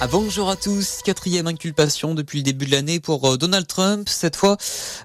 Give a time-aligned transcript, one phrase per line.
[0.00, 1.00] Ah, bonjour à tous.
[1.02, 4.08] Quatrième inculpation depuis le début de l'année pour euh, Donald Trump.
[4.08, 4.56] Cette fois,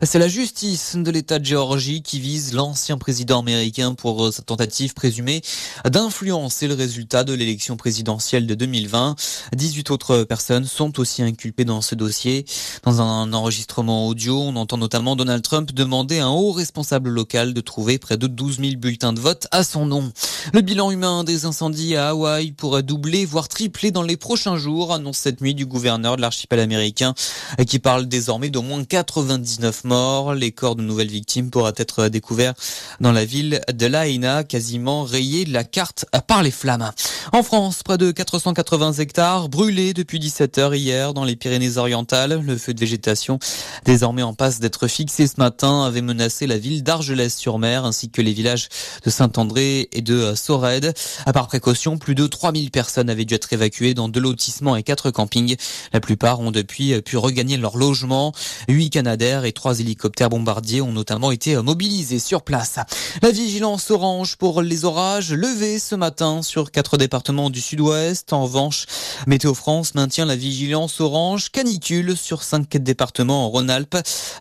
[0.03, 4.43] c'est la justice de l'État de Géorgie qui vise l'ancien président américain pour euh, sa
[4.43, 5.41] tentative présumée
[5.83, 9.15] d'influencer le résultat de l'élection présidentielle de 2020.
[9.55, 12.45] 18 autres personnes sont aussi inculpées dans ce dossier.
[12.83, 17.55] Dans un enregistrement audio, on entend notamment Donald Trump demander à un haut responsable local
[17.55, 20.11] de trouver près de 12 000 bulletins de vote à son nom.
[20.53, 24.82] Le bilan humain des incendies à Hawaï pourrait doubler, voire tripler dans les prochains jours
[24.91, 27.13] annonce cette nuit du gouverneur de l'archipel américain
[27.67, 30.33] qui parle désormais d'au moins 99 morts.
[30.33, 32.53] Les corps de nouvelles victimes pourraient être découverts
[32.99, 36.91] dans la ville de Lahaina, quasiment rayée de la carte par les flammes.
[37.31, 42.41] En France, près de 480 hectares brûlés depuis 17 heures hier dans les Pyrénées-Orientales.
[42.45, 43.39] Le feu de végétation,
[43.85, 48.33] désormais en passe d'être fixé ce matin, avait menacé la ville d'Argelès-sur-Mer ainsi que les
[48.33, 48.69] villages
[49.03, 50.93] de Saint-André et de Sorède.
[51.25, 54.83] À part précaution, plus de 3000 personnes avaient dû être évacuées dans deux lotissements et
[54.83, 55.55] quatre campings.
[55.91, 58.33] La plupart ont depuis pu regagner leur logement.
[58.67, 62.79] Huit Canadaires et trois hélicoptères bombardiers ont notamment été mobilisés sur place.
[63.21, 68.33] La vigilance orange pour les orages levée ce matin sur quatre départements du sud-ouest.
[68.33, 68.85] En revanche,
[69.27, 73.97] Météo France maintient la vigilance orange canicule sur cinq départements en Rhône-Alpes.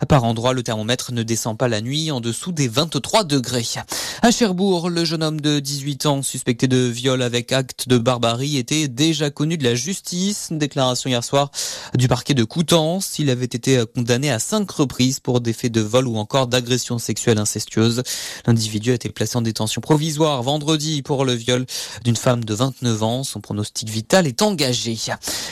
[0.09, 3.62] Par endroit, le thermomètre ne descend pas la nuit en dessous des 23 degrés.
[4.23, 8.57] À Cherbourg, le jeune homme de 18 ans suspecté de viol avec acte de barbarie
[8.57, 11.51] était déjà connu de la justice une déclaration hier soir
[11.95, 13.19] du parquet de Coutances.
[13.19, 16.98] Il avait été condamné à cinq reprises pour des faits de vol ou encore d'agression
[16.98, 18.03] sexuelle incestueuse.
[18.47, 21.67] L'individu a été placé en détention provisoire vendredi pour le viol
[22.05, 23.25] d'une femme de 29 ans.
[23.25, 24.97] Son pronostic vital est engagé.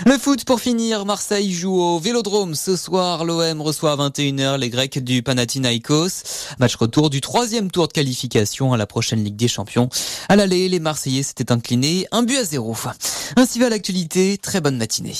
[0.06, 1.04] Le foot pour finir.
[1.04, 3.24] Marseille joue au Vélodrome ce soir.
[3.24, 6.22] L'OM reçoit à 21h les Grecs du Panathinaikos.
[6.58, 9.88] Match retour du troisième tour de qualification à la prochaine Ligue des Champions.
[10.28, 12.70] À l'aller, les Marseillais s'étaient inclinés un but à zéro.
[13.36, 14.38] Ainsi va l'actualité.
[14.38, 15.14] Très bonne matinée.